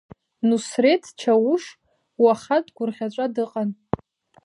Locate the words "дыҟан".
3.35-3.69